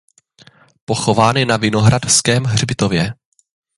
Pochován 0.85 1.35
je 1.37 1.45
na 1.45 1.57
vinohradském 1.57 2.43
hřbitově. 2.43 3.13